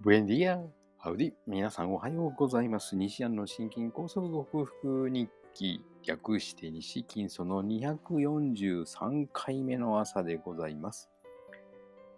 [0.00, 0.62] ブエンディア、
[0.98, 2.96] ハウディ、皆さんおはようございます。
[2.96, 11.08] 西安の心筋梗塞克服日記、略して西金その243回目の朝でございます。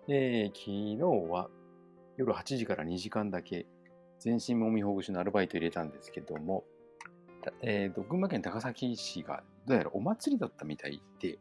[0.08, 1.48] えー昨日は
[2.16, 3.66] 夜8時から2時間だけ
[4.18, 6.64] 全身もみほぐしのアルバイト入れたんですけども、
[7.62, 11.38] えー群馬県高崎市がどうやらお祭りだったみたいで、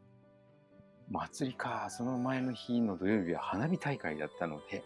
[1.09, 4.83] 祭りか、その前の日の土曜日は花火大会だったので、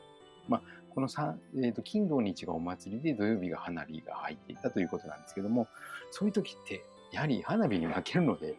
[0.47, 0.61] まあ、
[0.93, 1.07] この、
[1.55, 5.67] えーと金土日がお祭りで土曜日が花火が入っていたということなんですけども、
[6.11, 8.55] そういう時って、やはり花火に負けるので、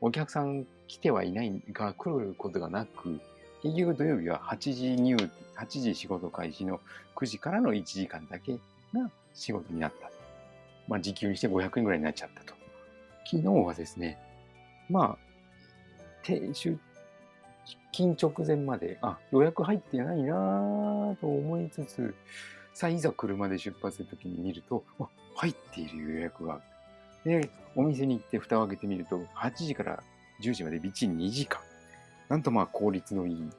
[0.00, 3.20] お客さん来てはいないが来ることがなく、
[3.62, 5.30] 結局土曜日は8時入、8
[5.66, 6.80] 時仕事開始の
[7.14, 8.54] 9時からの1時間だけ
[8.92, 10.10] が仕事になった。
[10.88, 12.54] まあ、時給にして500円ぐらいになっちゃったと。
[13.24, 14.18] 昨日はですね、
[14.90, 15.18] まあ、
[17.64, 22.14] 出勤直前まで、あ、予約入ってないなぁと思いつつ、
[22.74, 26.60] さあ、いざ車で出発するときに見ると、あ入っている予約が。
[27.24, 30.02] で、お店に行って蓋を開けてみると、8時から
[30.42, 31.60] 10時までびっちり2時間。
[32.28, 33.50] なんとまあ効率のいい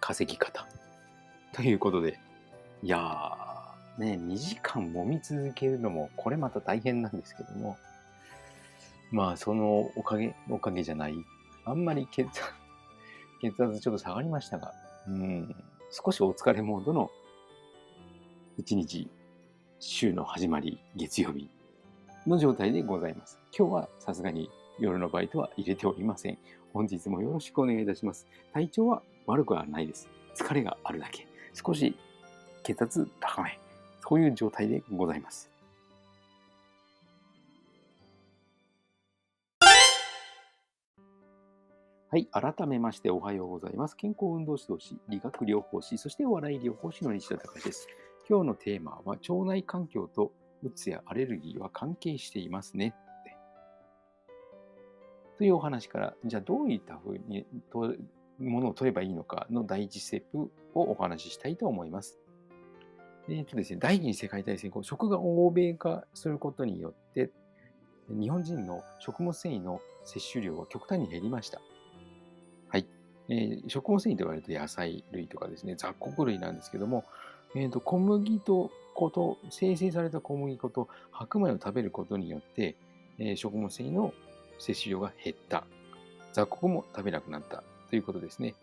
[0.00, 0.66] 稼ぎ方。
[1.52, 2.18] ということで、
[2.82, 7.76] いやー、ね、2時間揉み続けるのも、これまた大変なんですけども、
[9.10, 11.14] まあ、そのおかげ、おかげじゃない。
[11.64, 12.40] あんまり血圧、
[13.40, 14.72] 血圧ちょっと下がりましたが、
[15.06, 15.54] うん、
[15.90, 17.10] 少しお疲れモードの
[18.56, 19.08] 一日、
[19.78, 21.48] 週の始まり、月曜日
[22.26, 23.38] の状態でございます。
[23.56, 26.38] 今日はさすがに夜のバイトは入れておりません。
[26.72, 28.26] 本日もよろしくお願いいたします。
[28.52, 30.08] 体調は悪くはないです。
[30.34, 31.26] 疲れがあるだけ。
[31.54, 31.96] 少し
[32.64, 33.58] 血圧高め。
[34.08, 35.50] そういう状態でございます。
[42.10, 42.26] はい。
[42.32, 43.94] 改めましておはようございます。
[43.94, 47.86] 健康運動指導士、理学療法士、そしてお笑い療法士の西田隆です。
[48.26, 52.94] 今日のテーマは、腸内環境とうつやアレルギーは関係していますね。
[55.36, 57.94] というお話から、じゃあどういったふうにと
[58.38, 62.18] ものを取ればいいのかの第一ステップをお話ししたいと思います。
[63.28, 67.30] えっ、とですね、第二次世界大戦後、食が欧米化することによって、
[68.08, 71.60] 日本人の食物繊維の摂取量は極端に減りました。
[73.28, 77.04] えー食物繊維と言われると野菜類とかですね、雑穀類なんですけども、
[77.54, 82.76] えーと小麦と粉と、生成された小麦粉と白米を食べることによって、
[83.18, 84.12] えー食物繊維の
[84.58, 85.64] 摂取量が減った。
[86.32, 88.54] 雑穀も食べなくなったということですね。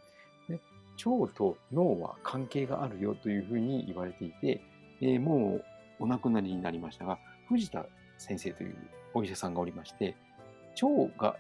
[0.48, 0.60] で
[1.06, 4.62] 腸と脳は関係があるよというふうに言われていて、
[5.02, 5.66] えーもう
[6.00, 7.86] お亡くなりになりましたが、藤田
[8.18, 8.76] 先生という
[9.14, 10.16] お医者さんがおりまして、
[10.82, 11.38] 腸が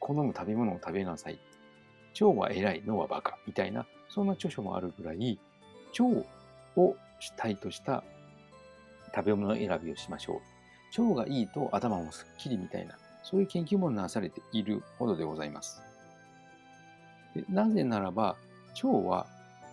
[0.00, 1.38] 好む食べ物を食べなさい。
[2.20, 5.38] 腸は偉い、脳はバカみたいな、そんな著書もあるぐらい、
[5.98, 6.04] 腸
[6.76, 8.04] を主体とした
[9.14, 10.40] 食べ物選びをしましょ
[10.96, 11.02] う。
[11.02, 15.82] 腸がいいと頭もすっきりみたいな、そういう研究もなされているほどでございます。
[17.34, 18.36] でなぜならば、
[18.82, 19.26] 腸は、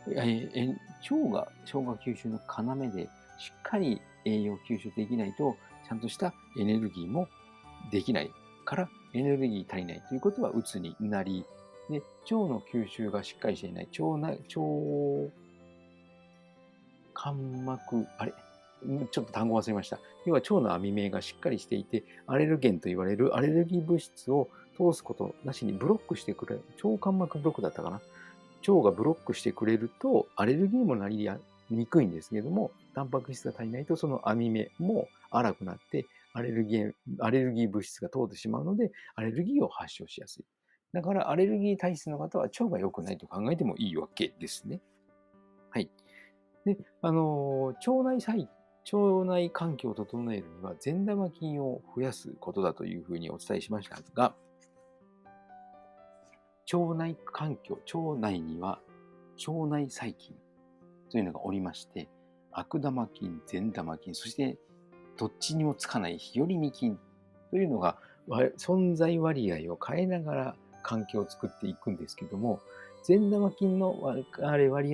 [0.10, 0.68] ええ
[1.10, 5.56] 腸が消化吸収の要で、しっかり栄養吸収できないと、
[5.88, 7.28] ちゃんとしたエネルギーも
[7.92, 8.32] できない
[8.66, 11.46] から、エネルギー足りないということは、うつになり、
[11.92, 15.32] で腸の吸収がしっかりしていない、腸内、腸
[17.14, 18.34] 間膜、あれ？
[19.12, 20.00] ちょっと単語忘れました。
[20.26, 26.64] 要は腸の網目がしっかりしていて、アレルゲンと言われるアレルギー物質を通すことなしにブロックしてくれる。
[26.84, 28.02] 腸間膜ブロックだったかな？
[28.68, 31.30] 腸がブロックしてくれると、アレルギーもなり
[31.70, 40.46] にくいんですけれども、タンパク質が足りないと、その網目も荒くなって、アレルギー、アレルギー物質が通ってしまうので、アレルギーを発症しやすい。
[40.94, 44.82] だから、アレルギー体質の方は腸が良くないと考えてもいいわけですね。
[45.70, 45.90] はい。
[46.66, 48.48] で、あの腸内細
[48.92, 54.36] 腸内環境を整えるには善玉菌を増やすことだというふうにお伝えしましたが、
[56.72, 58.80] 腸内環境、腸内には
[59.48, 60.36] 腸内細菌
[61.10, 62.10] というのがおりまして、
[62.52, 64.58] 悪玉菌、善玉菌、そして
[65.18, 66.98] どっちにもつかない日和見菌
[67.52, 67.98] というのが
[68.58, 72.60] 存在割合を変えながら環境を作っていくんですけども、
[73.04, 74.26] 善玉菌の割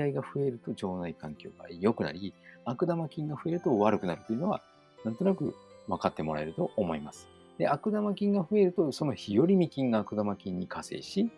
[0.02, 2.34] 合が増えると腸内環境が良くなり、
[2.66, 4.62] 悪玉菌が増えると悪くなるというのは、
[5.04, 5.56] なんとなく
[5.88, 7.28] 分かってもらえると思います。
[7.58, 11.30] で、悪玉菌が増えると、その日和見菌が悪玉菌に加勢し、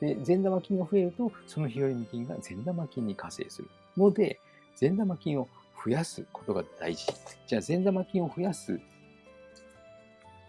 [0.00, 4.38] で、善玉菌が増えると、その日和見菌が善玉菌に加勢するので、
[4.74, 5.48] 善玉菌を
[5.84, 7.06] 増やすことが大事。
[7.46, 8.78] じゃあ、善玉菌を増やす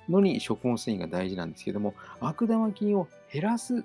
[0.10, 3.83] のに食物繊維が大事なんですけども、悪玉菌を減らす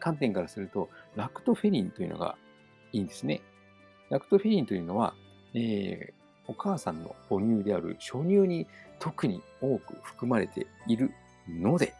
[0.00, 2.36] 観点からすると、ラクトフェリンというのが
[2.92, 3.40] いいんですね。
[4.10, 5.14] ラクトフェリンというのは、
[5.54, 6.12] えー、
[6.46, 8.66] お母さんの母乳である初乳に
[8.98, 11.10] 特に多く含まれている
[11.48, 11.94] ので、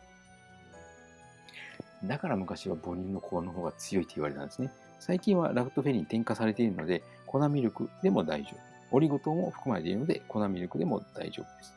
[2.05, 4.71] だから昔は母乳の子の方が強いと言われたんですね。
[5.01, 8.97] 最近はラクトフェリン添加されているので、粉ミルクでも大丈夫。
[8.97, 11.75] オリゴ糖も含まれているので、粉ミルクでも大丈夫です。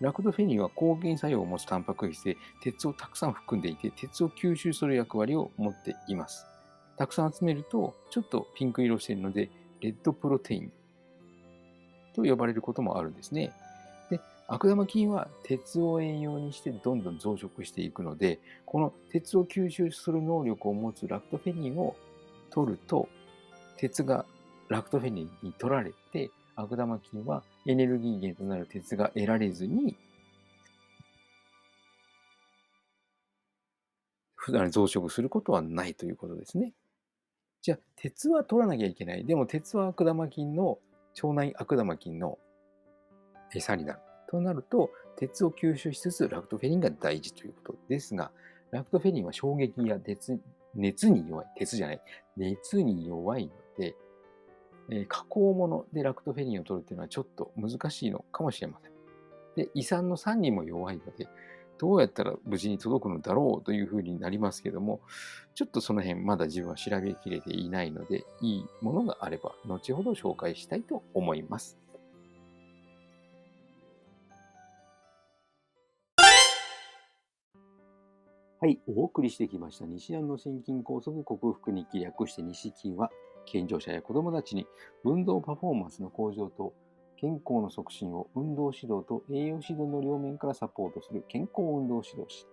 [0.00, 6.46] ラクトフェニンは抗原作用を持つタンパク質で鉄をたくさん含んでいて、鉄を吸収する役割を持っています。
[6.96, 9.50] たくさん集めると、ちょっとピンク色しているので、
[9.80, 10.72] レッドプロテイン
[12.14, 13.52] と呼ばれることもあるんですね。
[14.10, 21.96] で、悪玉菌は鉄を栄養にしてどんどん増殖していくので、この鉄を吸収する能力を持つラクトフェニンを
[22.50, 23.08] 取ると、
[23.76, 24.26] 鉄が
[24.68, 29.96] ラクトフェニンに取られて、悪玉菌はエネルギー源となる鉄が得られずに、
[34.34, 36.72] 普段増殖することはないということですね。
[37.62, 39.24] じゃあ、鉄は取らなきゃいけない。
[39.24, 40.78] でも、鉄は悪玉菌の、
[41.20, 42.38] 腸内悪玉菌の
[43.52, 44.00] 餌になる。
[44.28, 48.30] となると、鉄を吸収しつつ、ラクトフェリンが大事ということですが、
[48.70, 50.38] ラクトフェリンは衝撃や熱
[50.76, 51.46] 熱に弱い。
[51.56, 52.00] 鉄じゃない。
[52.36, 53.96] 熱に弱いので、
[54.90, 58.92] えー、加工物でラクトフェリンを取るっていうのはちょっと難しいのかもしれません。
[59.56, 61.28] で、胃酸の酸にも弱いので、
[61.78, 65.00] どうやったら無事に届くのだろうというふうになりますけども、
[65.54, 71.78] ちょっとその辺まだ自分は調べきれていないので、いいものがあれば後ほど紹介したいと思います。
[78.58, 83.10] はい、お送りしてきました西安の心筋梗塞克服日記略して西筋は
[83.46, 84.66] 健常者や子どもたちに
[85.04, 86.74] 運動パフォーマンスの向上と
[87.18, 92.46] 健康の促進を運動指導と栄養指導の両面からサポートする健康運動指導士。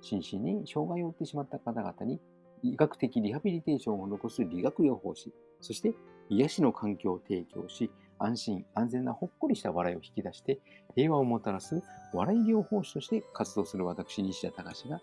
[0.00, 2.20] 心身に障害を負ってしまった方々に
[2.62, 5.32] 医学的リハビリテーションを残す理学療法士。
[5.60, 5.94] そして
[6.28, 10.60] 癒しの環境を提供し、安心安全なほっこりした笑いを引き出して
[10.94, 11.82] 平和をもたらす
[12.12, 15.00] 笑い療法士として活動する私、西田隆が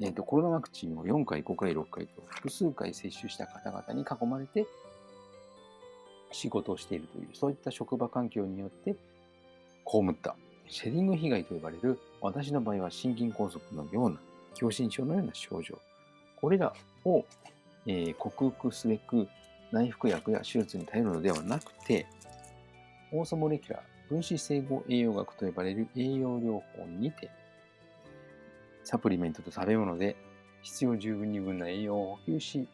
[0.00, 4.66] えーと、コロナワクチンを4回、5回、6回と複数回接種した方々に囲まれて
[6.32, 8.94] 仕事をしているという、そういった職場環境によって
[9.84, 10.36] 被った
[10.68, 14.16] シェディング被害と呼ばれる私の場合は心筋梗塞のような
[14.54, 15.78] 狭心症のような症状。
[16.40, 16.72] これら
[17.04, 17.24] を、
[17.86, 19.28] えー、克服すべく
[19.72, 22.06] 内服薬や手術に頼るのではなくて、
[23.12, 27.30] オーソモレキュラー分子整合栄養学と呼ばれる栄養療法にて
[28.84, 30.16] サプリメントと食べ物で
[30.62, 32.68] 必要十分に分な栄養を補給し、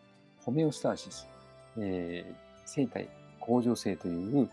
[0.45, 1.29] ホメオスターシス、
[1.79, 3.09] えー、生体
[3.41, 4.49] 向上性という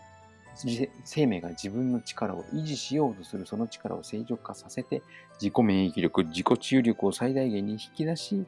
[1.04, 5.02] 生命が自分の力を維持しようとするその力を正常化させて
[5.40, 8.44] 自己免疫力、自己治癒力を最大限に引き出し、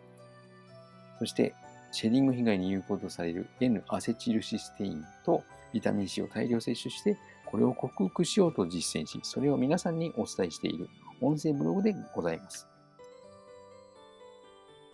[1.19, 1.55] そして
[1.91, 5.43] シェディング被害に有効とされる N アセチルシステインと
[5.73, 7.17] ビタミン C を大量摂取して
[7.47, 10.89] これを克服しようと実践し、それを皆さんにお伝えしている
[11.21, 12.69] 音声ブログでございます。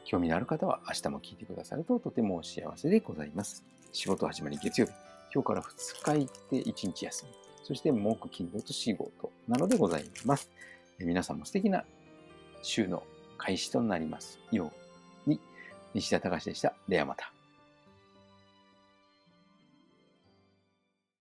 [0.05, 3.65] 興味のある方は明日も聞いてくださるととても幸せでございます。
[3.93, 4.93] 仕事始まり月曜日。
[5.35, 7.33] 今日から2日行って1日休み。
[7.65, 10.51] そして木、金、土と仕事なのでございます。
[10.99, 11.85] 皆さんも素敵な
[12.63, 13.03] 週の
[13.39, 14.73] 開始となりますよ
[15.27, 15.41] うに、
[15.95, 16.75] 西田隆でした。
[16.89, 17.33] ではまた。